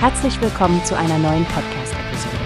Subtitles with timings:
[0.00, 2.36] Herzlich willkommen zu einer neuen Podcast-Episode.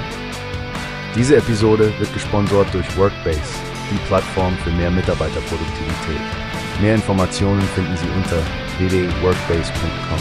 [1.15, 3.43] Diese Episode wird gesponsert durch Workbase,
[3.90, 6.21] die Plattform für mehr Mitarbeiterproduktivität.
[6.80, 8.38] Mehr Informationen finden Sie unter
[8.79, 10.19] www.workbase.com.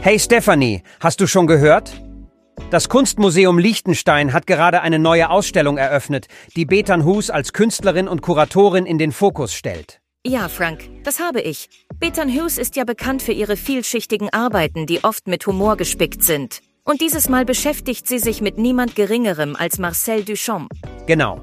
[0.00, 1.92] Hey Stephanie, hast du schon gehört?
[2.70, 6.26] Das Kunstmuseum Liechtenstein hat gerade eine neue Ausstellung eröffnet,
[6.56, 10.01] die Bethan Hus als Künstlerin und Kuratorin in den Fokus stellt.
[10.24, 11.68] Ja, Frank, das habe ich.
[11.98, 16.60] Bethan Hughes ist ja bekannt für ihre vielschichtigen Arbeiten, die oft mit Humor gespickt sind.
[16.84, 20.70] Und dieses Mal beschäftigt sie sich mit niemand Geringerem als Marcel Duchamp.
[21.06, 21.40] Genau.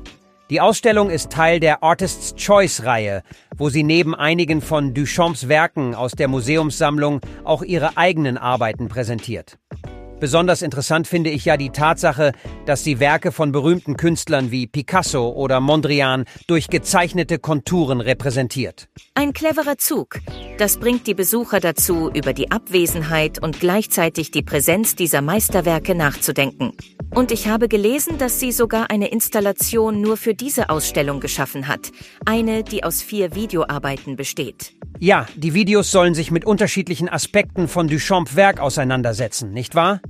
[0.50, 3.22] Die Ausstellung ist Teil der Artists Choice-Reihe,
[3.58, 9.58] wo sie neben einigen von Duchamps Werken aus der Museumssammlung auch ihre eigenen Arbeiten präsentiert.
[10.20, 12.34] Besonders interessant finde ich ja die Tatsache,
[12.66, 18.90] dass sie Werke von berühmten Künstlern wie Picasso oder Mondrian durch gezeichnete Konturen repräsentiert.
[19.16, 20.20] Ein cleverer Zug.
[20.58, 26.74] Das bringt die Besucher dazu, über die Abwesenheit und gleichzeitig die Präsenz dieser Meisterwerke nachzudenken.
[27.16, 31.92] Und ich habe gelesen, dass sie sogar eine Installation nur für diese Ausstellung geschaffen hat.
[32.26, 34.74] Eine, die aus vier Videoarbeiten besteht.
[35.00, 40.02] Ja, die Videos sollen sich mit unterschiedlichen Aspekten von Duchamps Werk auseinandersetzen, nicht wahr?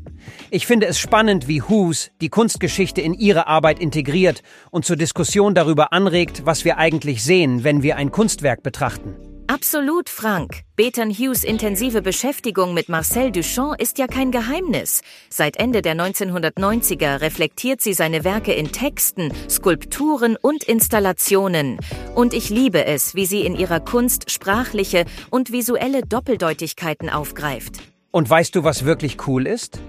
[0.49, 5.55] Ich finde es spannend, wie Hughes die Kunstgeschichte in ihre Arbeit integriert und zur Diskussion
[5.55, 9.15] darüber anregt, was wir eigentlich sehen, wenn wir ein Kunstwerk betrachten.
[9.51, 10.61] Absolut, Frank.
[10.75, 15.01] Bethan Hughes intensive Beschäftigung mit Marcel Duchamp ist ja kein Geheimnis.
[15.31, 21.79] Seit Ende der 1990er reflektiert sie seine Werke in Texten, Skulpturen und Installationen.
[22.13, 27.79] Und ich liebe es, wie sie in ihrer Kunst sprachliche und visuelle Doppeldeutigkeiten aufgreift.
[28.11, 29.79] Und weißt du, was wirklich cool ist?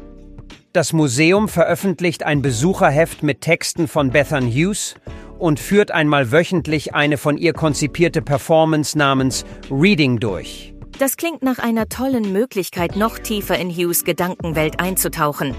[0.72, 4.94] Das Museum veröffentlicht ein Besucherheft mit Texten von Bethan Hughes
[5.40, 10.72] und führt einmal wöchentlich eine von ihr konzipierte Performance namens Reading durch.
[10.96, 15.56] Das klingt nach einer tollen Möglichkeit, noch tiefer in Hughes Gedankenwelt einzutauchen.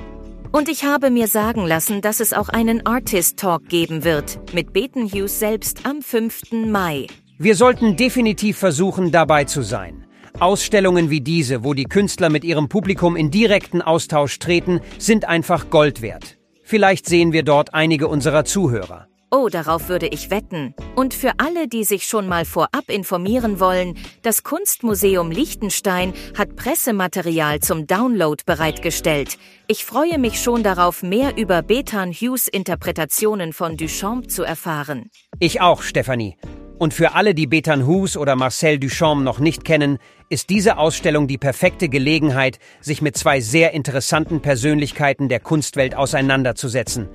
[0.54, 4.72] Und ich habe mir sagen lassen, dass es auch einen Artist Talk geben wird, mit
[4.72, 6.54] Beten Hughes selbst am 5.
[6.68, 7.08] Mai.
[7.38, 10.01] Wir sollten definitiv versuchen, dabei zu sein.
[10.42, 15.70] Ausstellungen wie diese, wo die Künstler mit ihrem Publikum in direkten Austausch treten, sind einfach
[15.70, 16.40] Gold wert.
[16.64, 19.08] Vielleicht sehen wir dort einige unserer Zuhörer.
[19.30, 20.74] Oh, darauf würde ich wetten.
[20.96, 27.60] Und für alle, die sich schon mal vorab informieren wollen, das Kunstmuseum Liechtenstein hat Pressematerial
[27.60, 29.38] zum Download bereitgestellt.
[29.68, 35.12] Ich freue mich schon darauf, mehr über Bethan Hughes Interpretationen von Duchamp zu erfahren.
[35.40, 36.36] Ich auch, Stephanie.
[36.80, 40.00] Und für alle, die Bethan Hughes oder Marcel Duchamp noch nicht kennen,
[40.32, 47.10] ist diese Ausstellung die perfekte Gelegenheit, sich mit zwei sehr interessanten Persönlichkeiten der Kunstwelt auseinanderzusetzen.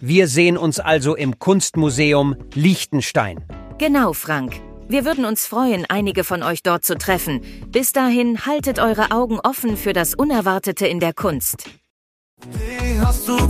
[0.00, 3.44] Wir sehen uns also im Kunstmuseum Liechtenstein.
[3.78, 4.60] Genau, Frank.
[4.88, 7.40] Wir würden uns freuen, einige von euch dort zu treffen.
[7.68, 11.68] Bis dahin haltet eure Augen offen für das Unerwartete in der Kunst.
[12.52, 13.49] Wie hast du?